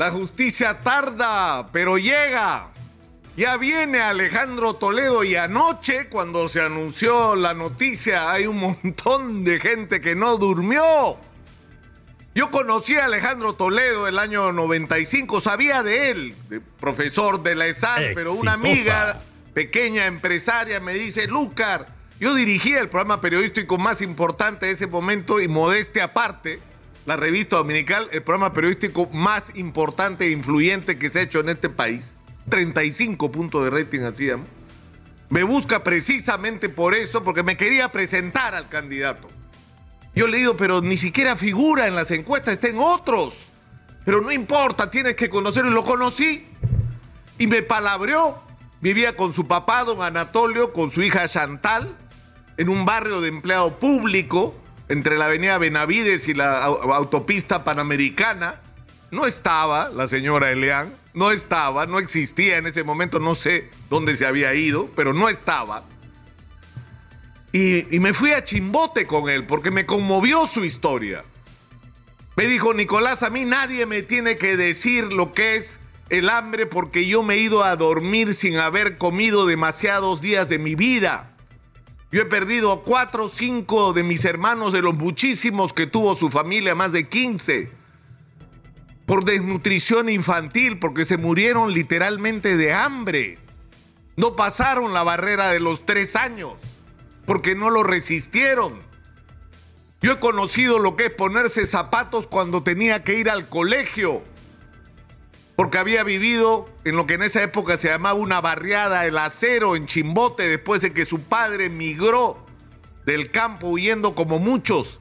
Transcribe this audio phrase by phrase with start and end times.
[0.00, 2.68] La justicia tarda, pero llega.
[3.36, 9.58] Ya viene Alejandro Toledo y anoche cuando se anunció la noticia hay un montón de
[9.58, 11.18] gente que no durmió.
[12.32, 16.36] Yo conocí a Alejandro Toledo el año 95, sabía de él,
[16.78, 19.20] profesor de la ESAL, pero una amiga,
[19.52, 21.88] pequeña empresaria, me dice, Lucar,
[22.20, 26.60] yo dirigía el programa periodístico más importante de ese momento y modeste aparte,
[27.08, 31.48] la revista dominical, el programa periodístico más importante e influyente que se ha hecho en
[31.48, 32.16] este país.
[32.50, 34.46] 35 puntos de rating hacíamos.
[35.30, 39.26] Me busca precisamente por eso, porque me quería presentar al candidato.
[40.14, 43.52] Yo le digo, pero ni siquiera figura en las encuestas, está en otros.
[44.04, 45.70] Pero no importa, tienes que conocerlo.
[45.70, 46.46] Y lo conocí.
[47.38, 48.42] Y me palabreó.
[48.82, 51.96] Vivía con su papá, don Anatolio, con su hija Chantal,
[52.58, 54.54] en un barrio de empleado público
[54.88, 58.60] entre la avenida Benavides y la autopista panamericana.
[59.10, 64.16] No estaba la señora Eleán, no estaba, no existía en ese momento, no sé dónde
[64.16, 65.84] se había ido, pero no estaba.
[67.52, 71.24] Y, me fui a chimbote con él porque me conmovió su historia.
[72.36, 76.66] Me dijo, Nicolás, a mí nadie me tiene que decir lo que es el hambre
[76.66, 81.27] porque yo me he ido a dormir sin haber comido demasiados días de mi vida.
[82.10, 86.30] Yo he perdido cuatro o cinco de mis hermanos de los muchísimos que tuvo su
[86.30, 87.70] familia, más de 15,
[89.04, 93.38] por desnutrición infantil, porque se murieron literalmente de hambre.
[94.16, 96.54] No pasaron la barrera de los tres años,
[97.26, 98.80] porque no lo resistieron.
[100.00, 104.22] Yo he conocido lo que es ponerse zapatos cuando tenía que ir al colegio
[105.58, 109.74] porque había vivido en lo que en esa época se llamaba una barriada, el acero
[109.74, 112.46] en Chimbote, después de que su padre emigró
[113.04, 115.00] del campo huyendo como muchos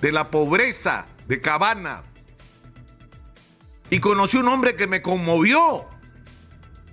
[0.00, 2.04] de la pobreza de Cabana.
[3.90, 5.86] Y conocí un hombre que me conmovió,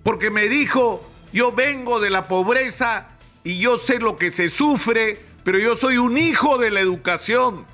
[0.01, 3.09] porque me dijo, yo vengo de la pobreza
[3.43, 7.67] y yo sé lo que se sufre, pero yo soy un hijo de la educación.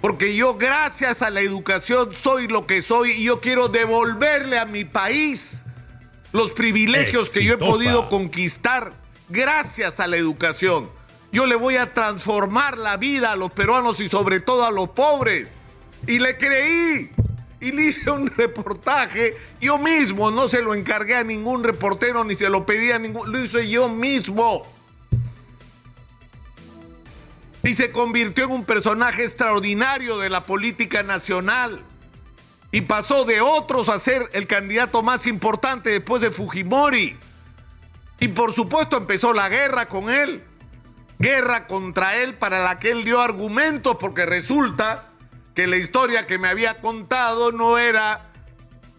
[0.00, 4.66] Porque yo gracias a la educación soy lo que soy y yo quiero devolverle a
[4.66, 5.64] mi país
[6.32, 8.92] los privilegios que yo he podido conquistar
[9.28, 10.90] gracias a la educación.
[11.32, 14.90] Yo le voy a transformar la vida a los peruanos y sobre todo a los
[14.90, 15.50] pobres.
[16.06, 17.10] Y le creí.
[17.60, 22.34] Y le hice un reportaje yo mismo, no se lo encargué a ningún reportero ni
[22.34, 24.66] se lo pedí a ningún, lo hice yo mismo
[27.66, 31.84] y se convirtió en un personaje extraordinario de la política nacional.
[32.70, 37.18] Y pasó de otros a ser el candidato más importante después de Fujimori.
[38.20, 40.44] Y por supuesto empezó la guerra con él.
[41.18, 45.08] Guerra contra él para la que él dio argumentos porque resulta
[45.54, 48.30] que la historia que me había contado no era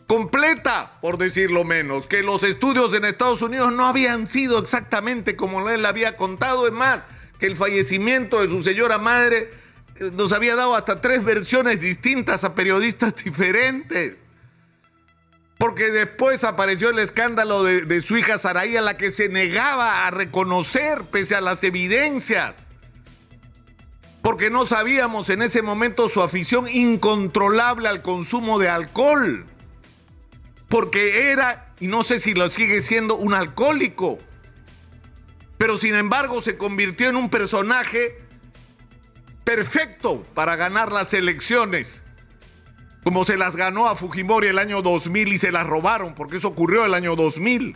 [0.08, 5.70] completa, por decirlo menos, que los estudios en Estados Unidos no habían sido exactamente como
[5.70, 7.06] él había contado, es más,
[7.40, 9.52] que el fallecimiento de su señora madre
[10.00, 14.18] eh, nos había dado hasta tres versiones distintas a periodistas diferentes.
[15.58, 20.12] Porque después apareció el escándalo de, su hija Saraí, a la que se negaba a
[20.12, 22.68] reconocer pese a las evidencias.
[24.22, 29.48] Porque no sabíamos en ese momento su afición incontrolable al consumo de alcohol.
[30.70, 34.20] Porque era, y no sé si lo sigue siendo, un alcohólico
[35.58, 38.22] pero sin embargo se convirtió en un personaje
[39.44, 42.04] perfecto para ganar las elecciones,
[43.04, 46.50] como se las ganó a Fujimori el año 2000 y se las robaron, porque eso
[46.50, 47.76] ocurrió el año 2000.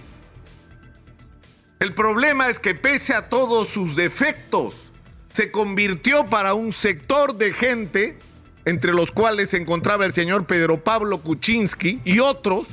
[1.80, 4.92] El problema es que pese a todos sus defectos,
[5.32, 8.20] se convirtió para un sector de gente,
[8.66, 12.68] entre los cuales se encontraba el señor Pedro Pablo Kuczynski y otros,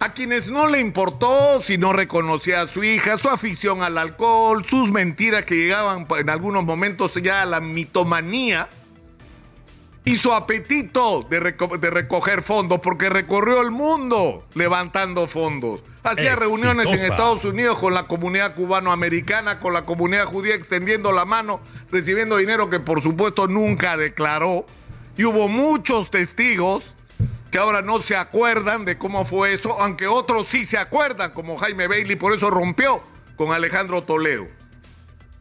[0.00, 4.64] a quienes no le importó si no reconocía a su hija, su afición al alcohol,
[4.64, 8.70] sus mentiras que llegaban en algunos momentos ya a la mitomanía
[10.06, 15.84] y su apetito de, recoger fondos, porque recorrió el mundo levantando fondos.
[16.02, 21.26] Hacía reuniones en Estados Unidos con la comunidad cubanoamericana, con la comunidad judía, extendiendo la
[21.26, 21.60] mano,
[21.92, 24.64] recibiendo dinero que por supuesto nunca declaró.
[25.18, 26.94] Y hubo muchos testigos
[27.50, 31.58] que ahora no se acuerdan de cómo fue eso, aunque otros sí se acuerdan, como
[31.58, 33.02] Jaime Bailey, por eso rompió
[33.36, 34.48] con Alejandro Toledo.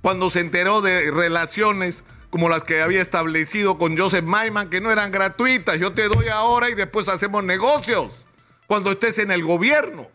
[0.02, 4.92] Cuando se enteró de relaciones como las que había establecido con Joseph Maiman, que no
[4.92, 8.26] eran gratuitas, yo te doy ahora y después hacemos negocios
[8.68, 10.10] cuando estés en el gobierno.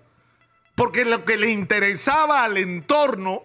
[0.74, 3.42] Porque lo que le interesaba al entorno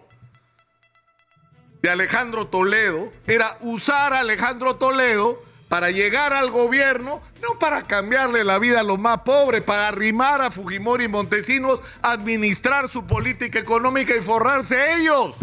[1.82, 8.42] de Alejandro Toledo era usar a Alejandro Toledo para llegar al gobierno, no para cambiarle
[8.42, 13.60] la vida a los más pobres, para arrimar a Fujimori y Montesinos, administrar su política
[13.60, 15.36] económica y forrarse ellos.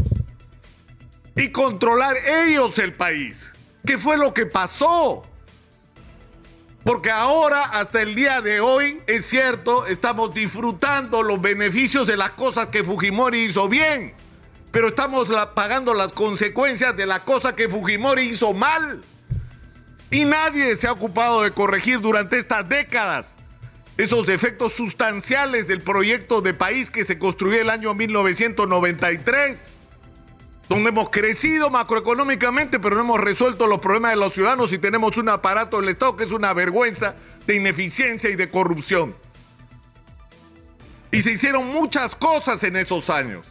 [1.34, 3.54] Y controlar ellos el país.
[3.86, 5.26] ¿Qué fue lo que pasó?
[6.84, 12.32] Porque ahora, hasta el día de hoy, es cierto, estamos disfrutando los beneficios de las
[12.32, 14.14] cosas que Fujimori hizo bien,
[14.72, 19.02] pero estamos pagando las consecuencias de las cosas que Fujimori hizo mal.
[20.10, 23.36] Y nadie se ha ocupado de corregir durante estas décadas
[23.98, 29.74] esos defectos sustanciales del proyecto de país que se construyó el año 1993
[30.70, 35.16] donde hemos crecido macroeconómicamente, pero no hemos resuelto los problemas de los ciudadanos y tenemos
[35.18, 37.16] un aparato del Estado que es una vergüenza
[37.46, 39.16] de ineficiencia y de corrupción.
[41.12, 43.48] Y se hicieron muchas cosas en esos años.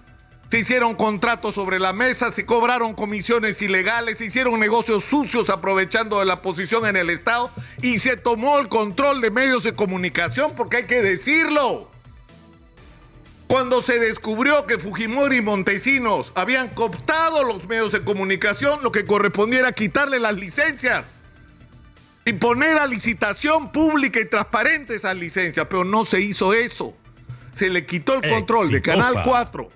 [0.48, 6.20] Se hicieron contratos sobre la mesa, se cobraron comisiones ilegales, se hicieron negocios sucios aprovechando
[6.20, 7.50] de la posición en el Estado
[7.82, 11.90] y se tomó el control de medios de comunicación, porque hay que decirlo.
[13.48, 19.04] Cuando se descubrió que Fujimori y Montesinos habían cooptado los medios de comunicación, lo que
[19.04, 21.22] correspondía era quitarle las licencias
[22.25, 26.94] y poner a licitación pública y transparente esas licencias, pero no se hizo eso.
[27.50, 29.70] Se le quitó el control de Canal 4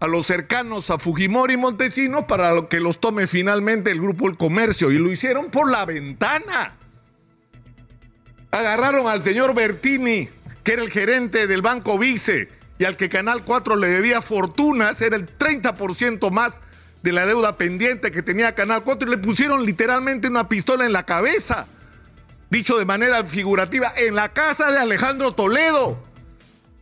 [0.00, 4.36] a los cercanos a Fujimori y Montesinos para que los tome finalmente el Grupo El
[4.36, 6.76] Comercio y lo hicieron por la ventana.
[8.50, 10.28] Agarraron al señor Bertini,
[10.62, 12.48] que era el gerente del Banco Vice,
[12.78, 16.60] y al que Canal 4 le debía fortunas, era el 30% más
[17.02, 20.92] de la deuda pendiente que tenía Canal 4 y le pusieron literalmente una pistola en
[20.92, 21.66] la cabeza,
[22.50, 26.02] dicho de manera figurativa, en la casa de Alejandro Toledo.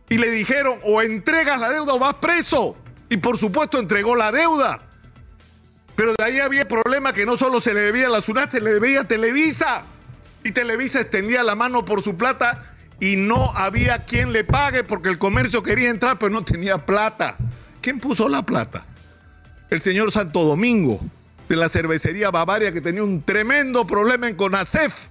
[0.09, 2.77] Y le dijeron, o entregas la deuda o vas preso.
[3.15, 4.81] Y por supuesto entregó la deuda.
[5.95, 8.51] Pero de ahí había el problema que no solo se le debía a la SUNAT,
[8.51, 9.83] se le debía a Televisa.
[10.43, 15.07] Y Televisa extendía la mano por su plata y no había quien le pague porque
[15.07, 17.37] el comercio quería entrar, pero no tenía plata.
[17.79, 18.85] ¿Quién puso la plata?
[19.69, 20.99] El señor Santo Domingo,
[21.47, 25.07] de la cervecería Bavaria, que tenía un tremendo problema en Conacef,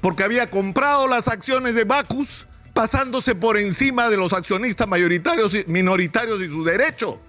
[0.00, 5.64] porque había comprado las acciones de Bacus, pasándose por encima de los accionistas mayoritarios y
[5.66, 7.20] minoritarios y su derecho.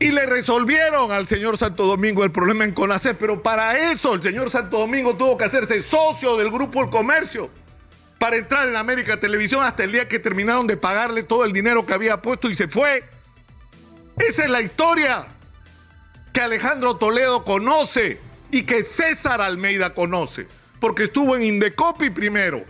[0.00, 4.22] Y le resolvieron al señor Santo Domingo el problema en Conacef, pero para eso el
[4.22, 7.50] señor Santo Domingo tuvo que hacerse socio del grupo El Comercio
[8.18, 11.84] para entrar en América Televisión hasta el día que terminaron de pagarle todo el dinero
[11.84, 13.04] que había puesto y se fue.
[14.18, 15.26] Esa es la historia
[16.32, 18.20] que Alejandro Toledo conoce
[18.52, 20.46] y que César Almeida conoce,
[20.78, 22.64] porque estuvo en Indecopi primero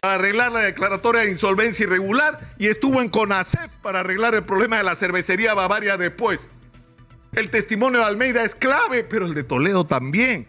[0.00, 4.76] para arreglar la declaratoria de insolvencia irregular y estuvo en CONACEF para arreglar el problema
[4.78, 6.52] de la cervecería Bavaria después.
[7.32, 10.46] El testimonio de Almeida es clave, pero el de Toledo también.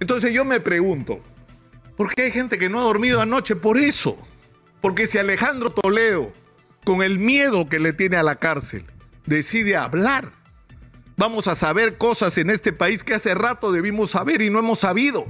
[0.00, 1.20] Entonces yo me pregunto,
[1.96, 4.16] porque hay gente que no ha dormido anoche por eso.
[4.80, 6.32] Porque si Alejandro Toledo,
[6.84, 8.86] con el miedo que le tiene a la cárcel,
[9.26, 10.32] decide hablar,
[11.16, 14.78] vamos a saber cosas en este país que hace rato debimos saber y no hemos
[14.78, 15.26] sabido.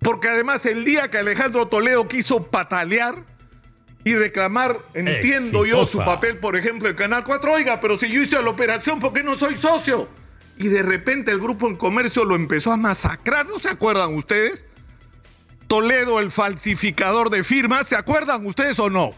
[0.00, 3.16] Porque además el día que Alejandro Toledo quiso patalear
[4.04, 8.22] y reclamar, entiendo yo, su papel, por ejemplo, en Canal 4, oiga, pero si yo
[8.22, 10.08] hice la operación, ¿por qué no soy socio?
[10.56, 14.66] Y de repente el grupo en comercio lo empezó a masacrar, ¿no se acuerdan ustedes?
[15.66, 19.10] Toledo, el falsificador de firmas, ¿se acuerdan ustedes o no?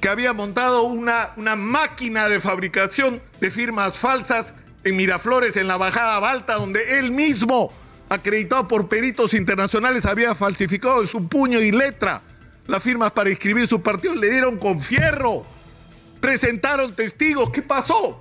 [0.00, 4.52] Que había montado una, una máquina de fabricación de firmas falsas
[4.82, 7.72] en Miraflores, en la Bajada Balta, donde él mismo,
[8.08, 12.22] acreditado por peritos internacionales, había falsificado en su puño y letra
[12.66, 14.14] las firmas para inscribir su partido.
[14.14, 15.44] Le dieron con fierro,
[16.20, 17.50] presentaron testigos.
[17.50, 18.20] ¿Qué pasó?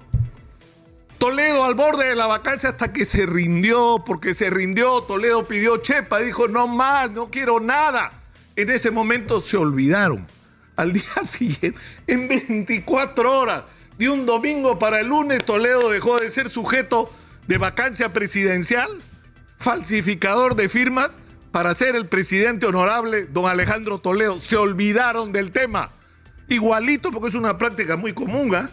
[1.18, 5.78] Toledo al borde de la vacancia hasta que se rindió, porque se rindió, Toledo pidió
[5.78, 8.12] chepa, dijo, no más, no quiero nada.
[8.56, 10.28] En ese momento se olvidaron.
[10.76, 13.64] Al día siguiente, en 24 horas,
[13.98, 17.10] de un domingo para el lunes, Toledo dejó de ser sujeto
[17.48, 18.90] de vacancia presidencial,
[19.58, 21.18] falsificador de firmas,
[21.52, 24.40] para ser el presidente honorable, don Alejandro Toledo.
[24.40, 25.92] Se olvidaron del tema.
[26.50, 28.70] Igualito, porque es una práctica muy común, ¿ah?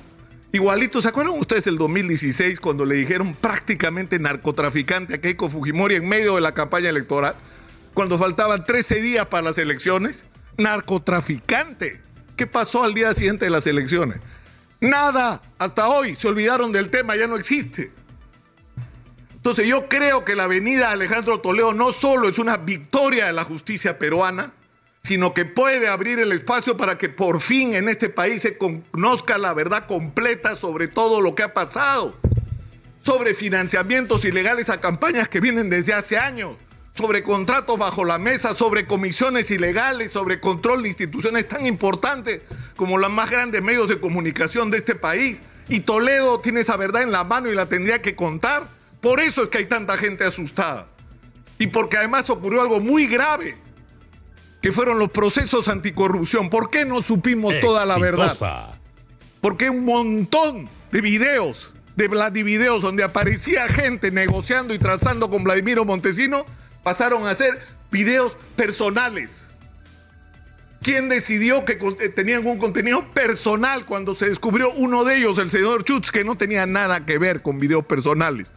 [0.55, 6.07] Igualito, ¿se acuerdan ustedes el 2016 cuando le dijeron prácticamente narcotraficante a Keiko Fujimori en
[6.07, 7.37] medio de la campaña electoral?
[7.95, 10.25] Cuando faltaban 13 días para las elecciones.
[10.59, 12.03] Narcotraficante.
[12.37, 14.19] ¿Qué pasó al día siguiente de las elecciones?
[14.81, 15.41] Nada.
[15.59, 17.93] Hasta hoy se olvidaron del tema, ya no existe.
[19.43, 23.43] Entonces yo creo que la venida Alejandro Toledo no solo es una victoria de la
[23.43, 24.53] justicia peruana,
[24.99, 29.39] sino que puede abrir el espacio para que por fin en este país se conozca
[29.39, 32.17] la verdad completa sobre todo lo que ha pasado.
[33.03, 36.55] sobre financiamientos ilegales a campañas que vienen desde hace años,
[36.95, 42.43] sobre contratos bajo la mesa, sobre comisiones ilegales, sobre control de instituciones tan importantes
[42.77, 45.43] como los más grandes medios de comunicación de este país.
[45.69, 48.69] Y Toledo tiene esa verdad en la mano y la tendría que contar.
[49.03, 50.87] Por eso es que hay tanta gente asustada.
[51.59, 53.57] Y porque además ocurrió algo muy grave,
[54.63, 56.49] que fueron los procesos anticorrupción.
[56.49, 58.71] ¿Por qué no supimos toda la verdad?
[59.41, 65.85] Porque un montón de videos, de Vladivideos, donde aparecía gente negociando y trazando con Vladimiro
[65.85, 66.47] Montesino,
[66.85, 69.47] pasaron a ser videos personales.
[70.81, 75.51] ¿Quién decidió que eh, tenían un contenido personal cuando se descubrió uno de ellos, el
[75.51, 78.53] señor Schutz, que no tenía nada que ver con videos personales?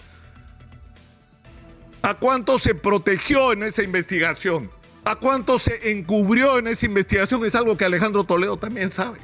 [2.06, 4.70] ¿A cuánto se protegió en esa investigación?
[5.06, 7.44] ¿A cuánto se encubrió en esa investigación?
[7.44, 9.18] Es algo que Alejandro Toledo también sabe.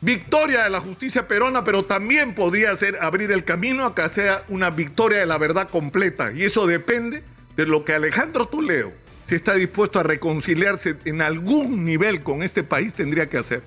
[0.00, 4.42] Victoria de la justicia perona, pero también podría ser abrir el camino a que sea
[4.48, 6.32] una victoria de la verdad completa.
[6.32, 7.22] Y eso depende
[7.54, 8.90] de lo que Alejandro Toledo,
[9.26, 13.62] si está dispuesto a reconciliarse en algún nivel con este país, tendría que hacer.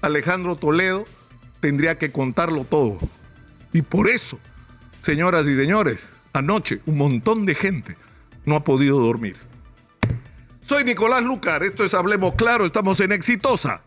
[0.00, 1.04] Alejandro Toledo
[1.60, 2.98] tendría que contarlo todo.
[3.72, 4.40] Y por eso,
[5.02, 7.96] señoras y señores, anoche un montón de gente
[8.46, 9.36] no ha podido dormir.
[10.62, 13.82] Soy Nicolás Lucar, esto es Hablemos Claro, estamos en Exitosa